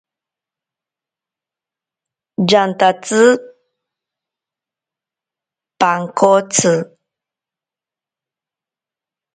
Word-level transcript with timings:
Yantatsi 2.49 3.21
pankotsi. 5.79 6.73